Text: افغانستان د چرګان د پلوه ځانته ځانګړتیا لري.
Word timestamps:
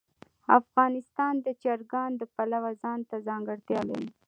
افغانستان 0.59 1.33
د 1.45 1.47
چرګان 1.63 2.11
د 2.17 2.21
پلوه 2.35 2.71
ځانته 2.81 3.15
ځانګړتیا 3.27 3.79
لري. 3.89 4.09